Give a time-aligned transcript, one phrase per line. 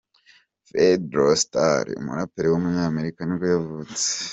[0.67, 4.05] Fredro Starr, umuraperi w’umunyamerika nibwo yavutse.